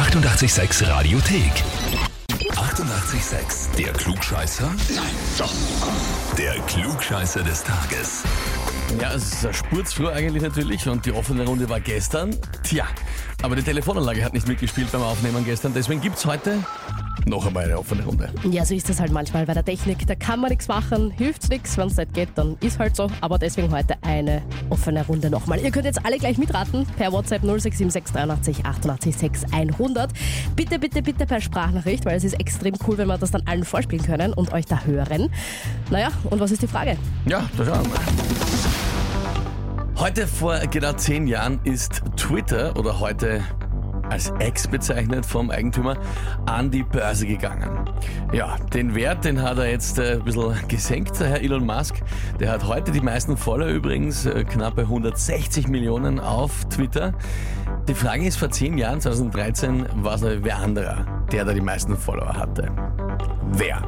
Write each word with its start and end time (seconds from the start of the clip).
886 0.00 0.88
Radiothek. 0.88 1.52
88,6. 2.52 3.76
Der 3.76 3.92
Klugscheißer? 3.92 4.74
Nein, 4.94 5.04
doch. 5.36 5.52
Der 6.38 6.54
Klugscheißer 6.62 7.42
des 7.42 7.62
Tages. 7.62 8.22
Ja, 8.98 9.12
es 9.12 9.34
ist 9.34 9.46
ein 9.46 9.52
Spurzfrüh 9.52 10.08
eigentlich 10.08 10.42
natürlich 10.42 10.88
und 10.88 11.04
die 11.04 11.12
offene 11.12 11.44
Runde 11.44 11.68
war 11.68 11.80
gestern. 11.80 12.34
Tja, 12.62 12.86
aber 13.42 13.56
die 13.56 13.62
Telefonanlage 13.62 14.24
hat 14.24 14.32
nicht 14.32 14.48
mitgespielt 14.48 14.90
beim 14.90 15.02
Aufnehmen 15.02 15.44
gestern, 15.44 15.74
deswegen 15.74 16.00
gibt's 16.00 16.24
heute 16.24 16.64
noch 17.26 17.46
einmal 17.46 17.64
eine 17.64 17.78
offene 17.78 18.04
Runde. 18.04 18.30
Ja, 18.50 18.64
so 18.64 18.74
ist 18.74 18.88
das 18.88 19.00
halt 19.00 19.12
manchmal 19.12 19.46
bei 19.46 19.54
der 19.54 19.64
Technik. 19.64 20.06
Da 20.06 20.14
kann 20.14 20.40
man 20.40 20.50
nichts 20.50 20.68
machen, 20.68 21.10
hilft 21.10 21.48
nichts. 21.50 21.76
Wenn 21.76 21.88
es 21.88 21.96
nicht 21.96 22.14
geht, 22.14 22.30
dann 22.34 22.56
ist 22.60 22.78
halt 22.78 22.96
so. 22.96 23.10
Aber 23.20 23.38
deswegen 23.38 23.70
heute 23.70 23.94
eine 24.02 24.42
offene 24.70 25.04
Runde 25.06 25.30
nochmal. 25.30 25.60
Ihr 25.60 25.70
könnt 25.70 25.84
jetzt 25.84 26.04
alle 26.04 26.18
gleich 26.18 26.38
mitraten 26.38 26.86
per 26.96 27.12
WhatsApp 27.12 27.42
0676 27.42 28.64
88 28.64 29.16
6 29.16 29.44
100. 29.52 30.10
Bitte, 30.56 30.78
bitte, 30.78 31.02
bitte 31.02 31.26
per 31.26 31.40
Sprachnachricht, 31.40 32.04
weil 32.04 32.16
es 32.16 32.24
ist 32.24 32.38
extrem 32.40 32.74
cool, 32.86 32.98
wenn 32.98 33.08
wir 33.08 33.18
das 33.18 33.30
dann 33.30 33.42
allen 33.46 33.64
vorspielen 33.64 34.04
können 34.04 34.32
und 34.32 34.52
euch 34.52 34.66
da 34.66 34.82
hören. 34.84 35.30
Naja, 35.90 36.08
und 36.30 36.40
was 36.40 36.50
ist 36.50 36.62
die 36.62 36.68
Frage? 36.68 36.96
Ja, 37.26 37.48
da 37.56 37.64
schauen 37.64 37.84
wir 37.84 37.90
mal. 37.90 38.00
Heute 40.00 40.26
vor 40.26 40.58
genau 40.70 40.94
zehn 40.94 41.26
Jahren 41.26 41.60
ist 41.64 42.02
Twitter 42.16 42.74
oder 42.78 43.00
heute 43.00 43.42
als 44.10 44.32
Ex 44.38 44.66
bezeichnet 44.66 45.24
vom 45.24 45.50
Eigentümer, 45.50 45.96
an 46.46 46.70
die 46.70 46.82
Börse 46.82 47.26
gegangen. 47.26 47.88
Ja, 48.32 48.56
den 48.74 48.94
Wert, 48.94 49.24
den 49.24 49.42
hat 49.42 49.58
er 49.58 49.70
jetzt 49.70 49.98
äh, 49.98 50.14
ein 50.14 50.24
bisschen 50.24 50.54
gesenkt, 50.68 51.18
der 51.20 51.28
Herr 51.28 51.40
Elon 51.40 51.64
Musk. 51.64 51.96
Der 52.38 52.50
hat 52.50 52.66
heute 52.66 52.90
die 52.90 53.00
meisten 53.00 53.36
Follower 53.36 53.68
übrigens, 53.68 54.26
äh, 54.26 54.44
knappe 54.44 54.82
160 54.82 55.68
Millionen 55.68 56.20
auf 56.20 56.64
Twitter. 56.66 57.12
Die 57.88 57.94
Frage 57.94 58.26
ist, 58.26 58.36
vor 58.36 58.50
zehn 58.50 58.76
Jahren, 58.76 59.00
2013, 59.00 59.86
war 59.96 60.14
es 60.14 60.22
wer 60.22 60.58
anderer, 60.58 61.06
der 61.32 61.44
da 61.44 61.52
die 61.52 61.60
meisten 61.60 61.96
Follower 61.96 62.34
hatte. 62.36 62.70
Wer? 63.52 63.82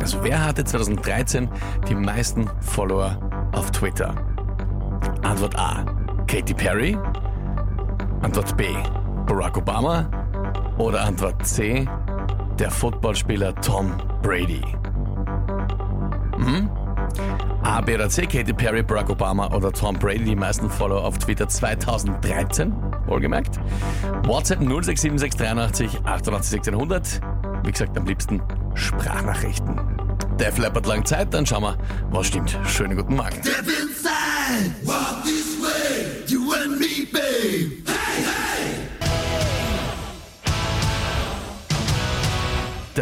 Also 0.00 0.18
wer 0.22 0.44
hatte 0.44 0.64
2013 0.64 1.48
die 1.88 1.94
meisten 1.94 2.48
Follower 2.60 3.18
auf 3.52 3.70
Twitter? 3.70 4.14
Antwort 5.22 5.58
A. 5.58 5.84
Katy 6.26 6.54
Perry. 6.54 6.96
Antwort 8.22 8.56
B. 8.56 8.66
Barack 9.30 9.58
Obama. 9.58 10.10
Oder 10.76 11.02
Antwort 11.02 11.46
C. 11.46 11.86
Der 12.58 12.68
Footballspieler 12.68 13.54
Tom 13.60 13.92
Brady. 14.22 14.60
Mhm. 16.36 16.68
A, 17.62 17.80
B 17.80 17.94
oder 17.94 18.08
C. 18.08 18.26
Katy 18.26 18.52
Perry, 18.52 18.82
Barack 18.82 19.08
Obama 19.08 19.54
oder 19.54 19.70
Tom 19.70 19.96
Brady. 19.96 20.24
Die 20.24 20.34
meisten 20.34 20.68
Follower 20.68 21.04
auf 21.04 21.16
Twitter 21.18 21.46
2013. 21.46 22.74
Wohlgemerkt. 23.06 23.60
WhatsApp 24.24 24.58
067683 24.62 26.00
88 26.04 26.58
1600. 26.58 27.20
Wie 27.62 27.70
gesagt, 27.70 27.96
am 27.96 28.06
liebsten 28.06 28.42
Sprachnachrichten. 28.74 29.80
Def 30.40 30.58
Leppard 30.58 30.86
lang 30.86 31.04
Zeit, 31.04 31.32
dann 31.32 31.46
schauen 31.46 31.62
wir, 31.62 31.78
was 32.10 32.26
stimmt. 32.26 32.58
Schönen 32.64 32.96
guten 32.96 33.14
Morgen. 33.14 33.40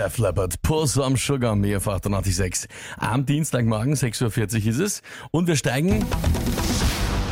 Def 0.09 0.17
Leppard, 0.17 0.63
Puss 0.63 0.99
am 0.99 1.19
Sugar, 1.19 1.55
mir 1.55 1.77
auf 1.77 1.87
886. 1.87 2.71
Am 2.97 3.27
Dienstagmorgen, 3.27 3.95
6.40 3.95 4.63
Uhr 4.63 4.69
ist 4.71 4.79
es. 4.79 5.03
Und 5.33 5.49
wir 5.49 5.57
steigen 5.57 6.07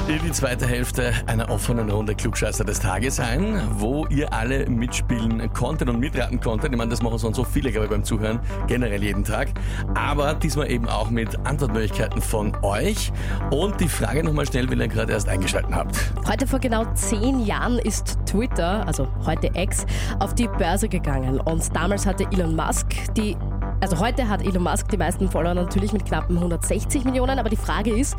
in 0.09 0.23
die 0.23 0.31
zweite 0.31 0.67
Hälfte 0.69 1.13
einer 1.27 1.51
offenen 1.51 1.91
Runde 1.91 2.15
Klugscheißer 2.15 2.65
des 2.65 2.79
Tages 2.79 3.19
ein, 3.19 3.61
wo 3.73 4.07
ihr 4.07 4.33
alle 4.33 4.69
mitspielen 4.71 5.53
konntet 5.53 5.89
und 5.89 5.99
mitraten 5.99 6.39
konntet. 6.41 6.71
Ich 6.71 6.79
meine, 6.79 6.91
das 6.91 7.03
machen 7.03 7.19
sonst 7.19 7.37
so 7.37 7.43
viele, 7.43 7.73
glaube 7.73 7.87
ich, 7.87 7.91
beim 7.91 8.05
Zuhören, 8.05 8.39
generell 8.69 9.03
jeden 9.03 9.25
Tag. 9.25 9.49
Aber 9.95 10.35
diesmal 10.35 10.71
eben 10.71 10.89
auch 10.89 11.11
mit 11.11 11.37
Antwortmöglichkeiten 11.45 12.23
von 12.23 12.57
euch. 12.63 13.13
Und 13.51 13.81
die 13.81 13.89
Frage 13.89 14.23
nochmal 14.23 14.47
schnell, 14.47 14.71
wenn 14.71 14.81
ihr 14.81 14.87
gerade 14.87 15.13
erst 15.13 15.29
eingeschalten 15.29 15.75
habt. 15.75 15.97
Heute 16.29 16.47
vor 16.47 16.61
genau 16.61 16.85
zehn 16.95 17.45
Jahren 17.45 17.79
ist 17.81 18.17
Twitter, 18.27 18.87
also 18.87 19.09
heute 19.25 19.51
X, 19.55 19.87
auf 20.21 20.35
die 20.35 20.47
Börse 20.47 20.89
gegangen. 20.89 21.41
Und 21.41 21.75
damals 21.75 22.07
hatte 22.07 22.27
Elon 22.31 22.55
Musk 22.55 22.87
die 23.17 23.37
also 23.81 23.99
heute 23.99 24.29
hat 24.29 24.43
Elon 24.43 24.63
Musk 24.63 24.89
die 24.89 24.97
meisten 24.97 25.31
Follower 25.31 25.55
natürlich 25.55 25.93
mit 25.93 26.05
knappen 26.05 26.37
160 26.37 27.05
Millionen, 27.05 27.39
aber 27.39 27.51
die 27.51 27.57
Frage 27.57 27.91
ist, 27.91 28.17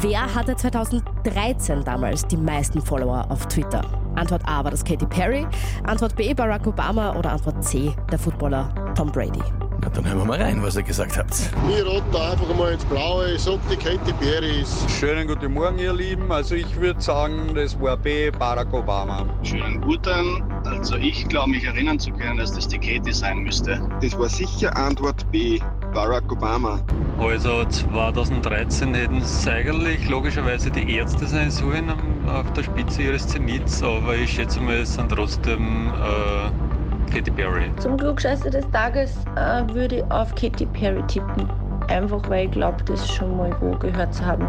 wer 0.00 0.34
hatte 0.34 0.56
2013 0.56 1.84
damals 1.84 2.26
die 2.26 2.36
meisten 2.36 2.80
Follower 2.80 3.30
auf 3.30 3.46
Twitter? 3.46 3.82
Antwort 4.16 4.42
A 4.46 4.64
war 4.64 4.70
das 4.70 4.84
Katy 4.84 5.06
Perry, 5.06 5.46
Antwort 5.84 6.16
B 6.16 6.34
Barack 6.34 6.66
Obama 6.66 7.16
oder 7.16 7.32
Antwort 7.32 7.64
C 7.64 7.94
der 8.10 8.18
Footballer 8.18 8.74
Tom 8.94 9.10
Brady. 9.10 9.69
Dann 9.94 10.06
hören 10.06 10.18
wir 10.18 10.24
mal 10.24 10.40
rein, 10.40 10.62
was 10.62 10.76
ihr 10.76 10.84
gesagt 10.84 11.18
habt. 11.18 11.34
Ich 11.68 11.84
rate 11.84 12.04
da 12.12 12.30
einfach 12.32 12.56
mal 12.56 12.72
ins 12.72 12.84
Blaue. 12.84 13.32
Ich 13.32 13.42
sag, 13.42 13.58
die 13.68 13.76
Katy 13.76 14.12
Perry 14.20 14.60
ist. 14.60 14.88
Schönen 14.88 15.26
guten 15.26 15.52
Morgen, 15.52 15.78
ihr 15.78 15.92
Lieben. 15.92 16.30
Also 16.30 16.54
ich 16.54 16.80
würde 16.80 17.00
sagen, 17.00 17.54
das 17.56 17.78
war 17.80 17.96
B, 17.96 18.30
Barack 18.30 18.72
Obama. 18.72 19.26
Schönen 19.42 19.80
guten. 19.80 20.44
Also 20.64 20.94
ich 20.96 21.26
glaube 21.28 21.50
mich 21.50 21.64
erinnern 21.64 21.98
zu 21.98 22.12
können, 22.12 22.38
dass 22.38 22.52
das 22.52 22.68
die 22.68 22.78
Katie 22.78 23.12
sein 23.12 23.38
müsste. 23.38 23.80
Das 24.00 24.16
war 24.16 24.28
sicher 24.28 24.76
Antwort 24.76 25.28
B, 25.32 25.58
Barack 25.92 26.30
Obama. 26.30 26.80
Also 27.18 27.64
2013 27.64 28.94
hätten 28.94 29.18
es 29.18 29.48
eigentlich 29.48 30.08
logischerweise 30.08 30.70
die 30.70 30.94
Ärzte 30.94 31.26
sein 31.26 31.50
sollen 31.50 31.92
auf 32.28 32.50
der 32.52 32.62
Spitze 32.62 33.02
ihres 33.02 33.26
Zenits, 33.26 33.82
aber 33.82 34.14
ich 34.14 34.30
schätze 34.30 34.60
mal, 34.60 34.76
es 34.76 34.94
sind 34.94 35.10
trotzdem 35.10 35.88
äh, 35.88 36.69
Katy 37.10 37.30
Perry. 37.30 37.70
Zum 37.78 37.96
Klugscheißer 37.96 38.50
des 38.50 38.68
Tages 38.70 39.12
äh, 39.36 39.62
würde 39.74 39.96
ich 39.96 40.04
auf 40.10 40.34
Katy 40.34 40.66
Perry 40.66 41.02
tippen. 41.08 41.48
Einfach 41.88 42.28
weil 42.30 42.46
ich 42.46 42.52
glaube, 42.52 42.82
das 42.84 43.08
schon 43.10 43.36
mal 43.36 43.54
wo 43.60 43.72
gehört 43.76 44.14
zu 44.14 44.24
haben. 44.24 44.46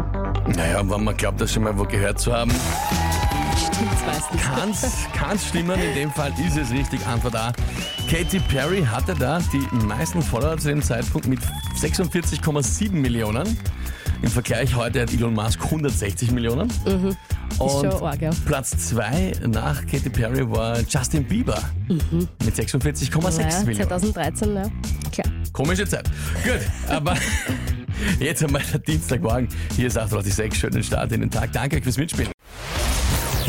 Naja, 0.54 0.78
wenn 0.88 1.04
man 1.04 1.16
glaubt, 1.16 1.40
das 1.40 1.52
schon 1.52 1.64
mal 1.64 1.76
wo 1.76 1.84
gehört 1.84 2.20
zu 2.20 2.32
haben, 2.32 2.50
Stimmt's 3.56 4.06
meistens. 4.06 4.42
kann's, 4.42 5.06
kann's 5.16 5.48
stimmen. 5.48 5.80
In 5.80 5.94
dem 5.94 6.10
Fall 6.10 6.32
ist 6.46 6.56
es 6.56 6.70
richtig. 6.70 7.04
Antwort 7.06 7.34
A. 7.36 7.52
Katy 8.10 8.40
Perry 8.40 8.82
hatte 8.84 9.14
da 9.18 9.40
die 9.52 9.66
meisten 9.84 10.22
Follower 10.22 10.56
zu 10.56 10.68
dem 10.68 10.82
Zeitpunkt 10.82 11.26
mit 11.26 11.40
46,7 11.80 12.92
Millionen. 12.92 13.56
Im 14.22 14.28
Vergleich 14.28 14.76
heute 14.76 15.02
hat 15.02 15.12
Elon 15.12 15.34
Musk 15.34 15.64
160 15.64 16.30
Millionen. 16.30 16.70
Und 17.58 17.70
schon 17.70 18.02
arg, 18.06 18.20
ja. 18.22 18.30
Platz 18.46 18.70
2 18.88 19.32
nach 19.48 19.82
Katy 19.86 20.10
Perry 20.10 20.48
war 20.50 20.78
Justin 20.88 21.24
Bieber 21.24 21.58
mit 21.88 22.54
46,6 22.54 23.38
Naja, 23.40 23.62
Millionen. 23.64 23.88
2013, 23.88 24.54
ja. 24.54 24.62
Klar. 25.12 25.26
Komische 25.52 25.86
Zeit. 25.86 26.08
Gut, 26.44 26.60
aber 26.88 27.14
jetzt 28.18 28.42
einmal 28.42 28.62
der 28.72 28.80
Dienstagmorgen. 28.80 29.48
Hier 29.76 29.86
ist 29.88 29.98
886. 29.98 30.58
Schönen 30.58 30.82
Start 30.82 31.12
in 31.12 31.20
den 31.20 31.30
Tag. 31.30 31.52
Danke 31.52 31.76
euch 31.76 31.82
fürs 31.82 31.98
Mitspielen. 31.98 32.32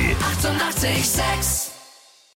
Eighty-eight, 0.83 1.05
sex. 1.05 1.70